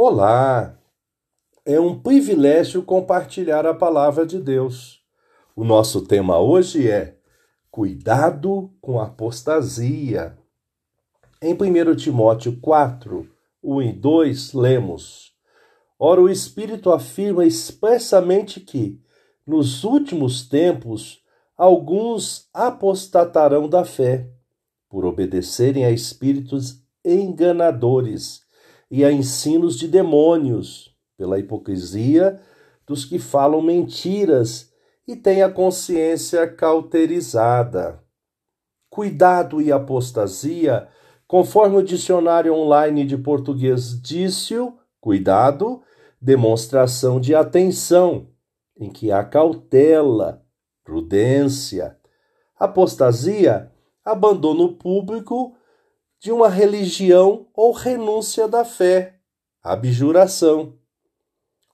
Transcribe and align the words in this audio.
Olá! 0.00 0.78
É 1.66 1.80
um 1.80 1.98
privilégio 1.98 2.84
compartilhar 2.84 3.66
a 3.66 3.74
palavra 3.74 4.24
de 4.24 4.40
Deus. 4.40 5.02
O 5.56 5.64
nosso 5.64 6.02
tema 6.02 6.38
hoje 6.38 6.88
é 6.88 7.16
Cuidado 7.68 8.72
com 8.80 9.00
a 9.00 9.06
apostasia. 9.06 10.38
Em 11.42 11.52
1 11.52 11.96
Timóteo 11.96 12.60
4, 12.60 13.28
1 13.60 13.82
e 13.82 13.92
2, 13.92 14.52
lemos: 14.52 15.32
Ora, 15.98 16.22
o 16.22 16.28
Espírito 16.28 16.92
afirma 16.92 17.44
expressamente 17.44 18.60
que, 18.60 19.02
nos 19.44 19.82
últimos 19.82 20.48
tempos, 20.48 21.24
alguns 21.56 22.48
apostatarão 22.54 23.68
da 23.68 23.84
fé, 23.84 24.30
por 24.88 25.04
obedecerem 25.04 25.84
a 25.84 25.90
espíritos 25.90 26.80
enganadores 27.04 28.46
e 28.90 29.04
a 29.04 29.12
ensinos 29.12 29.78
de 29.78 29.86
demônios, 29.86 30.94
pela 31.16 31.38
hipocrisia 31.38 32.40
dos 32.86 33.04
que 33.04 33.18
falam 33.18 33.60
mentiras 33.60 34.72
e 35.06 35.14
têm 35.14 35.42
a 35.42 35.50
consciência 35.50 36.46
cauterizada. 36.46 38.02
Cuidado 38.88 39.60
e 39.60 39.70
apostasia, 39.70 40.88
conforme 41.26 41.76
o 41.76 41.82
dicionário 41.82 42.54
online 42.54 43.04
de 43.04 43.18
português 43.18 44.00
disse, 44.00 44.54
cuidado, 45.00 45.82
demonstração 46.20 47.20
de 47.20 47.34
atenção, 47.34 48.28
em 48.78 48.90
que 48.90 49.12
há 49.12 49.22
cautela, 49.22 50.42
prudência. 50.82 51.98
Apostasia, 52.58 53.70
abandono 54.04 54.76
público 54.76 55.54
de 56.20 56.32
uma 56.32 56.48
religião 56.48 57.46
ou 57.54 57.72
renúncia 57.72 58.48
da 58.48 58.64
fé, 58.64 59.14
abjuração. 59.62 60.74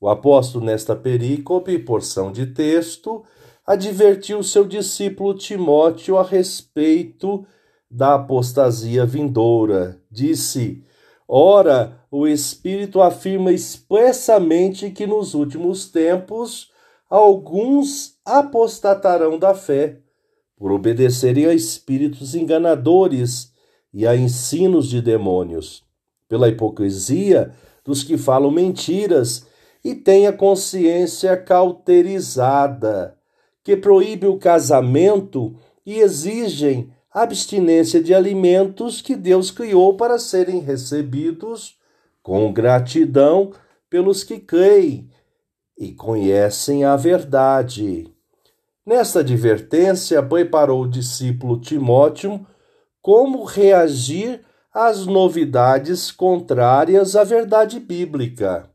O 0.00 0.08
apóstolo, 0.08 0.64
nesta 0.64 0.96
perícope, 0.96 1.78
porção 1.78 2.32
de 2.32 2.46
texto, 2.46 3.22
advertiu 3.66 4.42
seu 4.42 4.64
discípulo 4.64 5.34
Timóteo 5.34 6.16
a 6.16 6.22
respeito 6.22 7.46
da 7.90 8.14
apostasia 8.14 9.04
vindoura. 9.04 10.00
Disse: 10.10 10.82
Ora, 11.28 12.00
o 12.10 12.26
Espírito 12.26 13.02
afirma 13.02 13.52
expressamente 13.52 14.90
que 14.90 15.06
nos 15.06 15.34
últimos 15.34 15.90
tempos 15.90 16.70
alguns 17.10 18.14
apostatarão 18.24 19.38
da 19.38 19.54
fé, 19.54 19.98
por 20.56 20.72
obedecerem 20.72 21.46
a 21.46 21.52
espíritos 21.52 22.34
enganadores 22.34 23.49
e 23.92 24.06
a 24.06 24.16
ensinos 24.16 24.88
de 24.88 25.02
demônios, 25.02 25.82
pela 26.28 26.48
hipocrisia 26.48 27.52
dos 27.84 28.02
que 28.02 28.16
falam 28.16 28.50
mentiras 28.50 29.46
e 29.84 29.94
têm 29.94 30.26
a 30.26 30.32
consciência 30.32 31.36
cauterizada, 31.36 33.16
que 33.64 33.76
proíbe 33.76 34.26
o 34.26 34.38
casamento 34.38 35.56
e 35.84 35.98
exigem 35.98 36.90
abstinência 37.12 38.02
de 38.02 38.14
alimentos 38.14 39.00
que 39.02 39.16
Deus 39.16 39.50
criou 39.50 39.96
para 39.96 40.18
serem 40.18 40.60
recebidos 40.60 41.76
com 42.22 42.52
gratidão 42.52 43.52
pelos 43.88 44.22
que 44.22 44.38
creem 44.38 45.10
e 45.76 45.92
conhecem 45.92 46.84
a 46.84 46.94
verdade. 46.94 48.06
Nesta 48.86 49.20
advertência, 49.20 50.22
preparou 50.22 50.82
o 50.82 50.88
discípulo 50.88 51.60
Timóteo 51.60 52.46
como 53.02 53.44
reagir 53.44 54.44
às 54.72 55.06
novidades 55.06 56.10
contrárias 56.10 57.16
à 57.16 57.24
verdade 57.24 57.80
bíblica. 57.80 58.70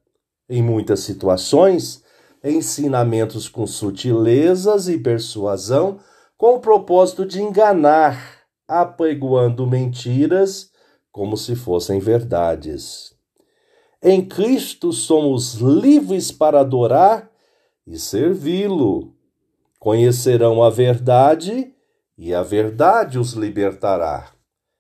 Em 0.50 0.62
muitas 0.62 1.00
situações, 1.02 2.04
ensinamentos 2.44 3.48
com 3.48 3.66
sutilezas 3.66 4.88
e 4.88 4.98
persuasão 4.98 6.00
com 6.38 6.56
o 6.56 6.60
propósito 6.60 7.26
de 7.26 7.42
enganar, 7.42 8.42
apregoando 8.68 9.66
mentiras 9.66 10.70
como 11.12 11.38
se 11.38 11.56
fossem 11.56 12.00
verdades. 12.00 13.16
Em 14.04 14.24
Cristo 14.24 14.92
somos 14.92 15.56
livres 15.56 16.32
para 16.32 16.60
adorar 16.60 17.32
e 17.88 17.98
servi-lo. 17.98 19.16
Conhecerão 19.80 20.62
a 20.62 20.70
verdade 20.70 21.75
e 22.18 22.34
a 22.34 22.42
verdade 22.44 23.20
os 23.20 23.34
libertará. 23.34 24.32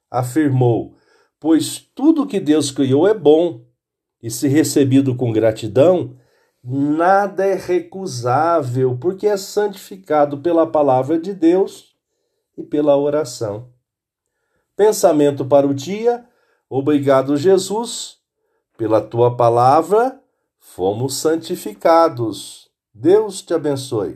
Afirmou: 0.10 0.96
Pois 1.40 1.80
tudo 1.80 2.28
que 2.28 2.40
Deus 2.40 2.72
criou 2.72 3.08
é 3.08 3.14
bom, 3.14 3.66
e 4.22 4.32
se 4.32 4.48
recebido 4.48 5.16
com 5.16 5.32
gratidão, 5.32 6.16
nada 6.64 7.46
é 7.46 7.54
recusável, 7.54 8.98
porque 8.98 9.28
é 9.28 9.38
santificado 9.38 10.40
pela 10.40 10.66
palavra 10.66 11.20
de 11.20 11.34
Deus 11.34 11.96
e 12.58 12.64
pela 12.64 12.98
oração. 12.98 13.70
Pensamento 14.76 15.46
para 15.46 15.68
o 15.68 15.74
dia. 15.74 16.26
Obrigado, 16.70 17.38
Jesus, 17.38 18.18
pela 18.78 19.00
tua 19.00 19.36
palavra, 19.38 20.20
fomos 20.60 21.16
santificados. 21.16 22.70
Deus 22.94 23.42
te 23.42 23.54
abençoe. 23.54 24.14